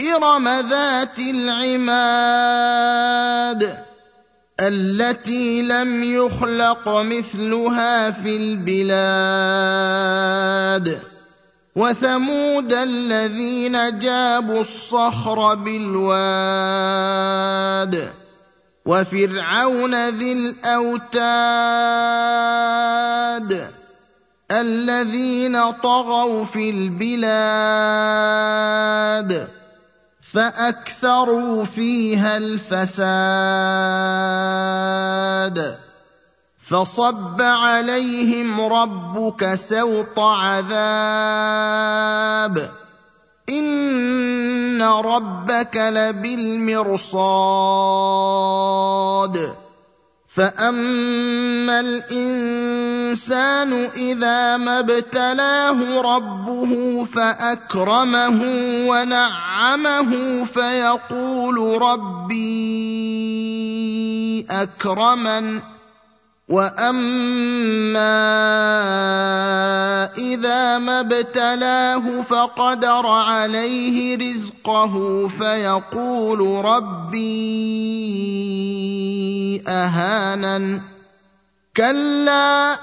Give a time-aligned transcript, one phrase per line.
[0.00, 2.74] ارم ذات العماد
[4.60, 9.74] التي لم يخلق مثلها في البلاد
[11.76, 16.94] وثمود الذين جابوا الصخر بالواد
[18.86, 21.14] وفرعون ذي الاوتاد
[24.50, 27.24] الذين طغوا في البلاد
[30.32, 32.98] فأكثروا فيها الفساد.
[36.58, 40.64] فصب عليهم ربك سوط عذاب.
[43.48, 46.84] إن ربك لبالمرصاد.
[50.34, 58.42] فاما الانسان اذا ما ابتلاه ربه فاكرمه
[58.88, 62.44] ونعمه فيقول ربي
[64.50, 65.60] اكرمن
[66.48, 66.94] واما
[70.18, 77.94] اذا ما ابتلاه فقدر عليه رزقه فيقول ربي
[79.74, 80.80] اهانن
[81.76, 82.76] كلا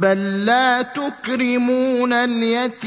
[0.00, 2.80] بل لا تكرمون اليتيم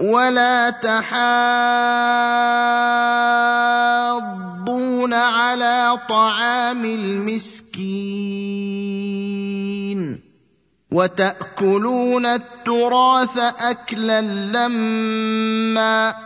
[0.00, 1.16] ولا تحاضون
[5.14, 7.76] على طعام المسكين
[10.90, 16.25] وتاكلون التراث اكلا لما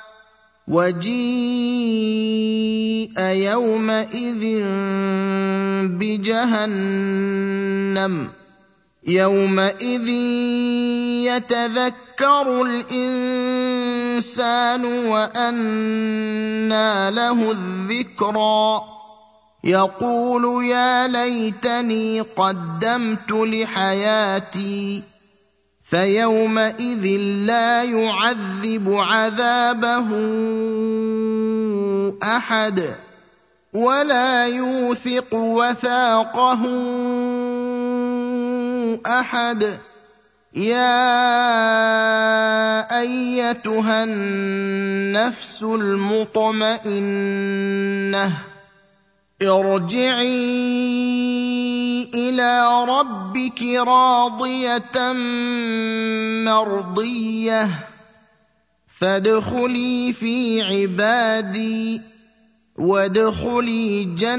[0.71, 4.63] وجيء يومئذ
[5.99, 8.29] بجهنم.
[9.07, 10.07] يومئذ
[11.27, 18.81] يتذكر الإنسان وأنى له الذكرى.
[19.63, 25.03] يقول يا ليتني قدمت لحياتي.
[25.91, 30.07] فيومئذ لا يعذب عذابه
[32.23, 32.95] أحد
[33.73, 36.61] ولا يوثق وثاقه
[39.07, 39.79] أحد.
[40.53, 40.99] يا
[42.99, 46.91] أيتها النفس المطمئنة
[49.43, 51.01] ارجعي
[52.13, 55.13] إلى ربك راضية
[56.45, 57.69] مرضية
[58.99, 62.01] فادخلي في عبادي
[62.77, 64.37] وادخلي جنتي.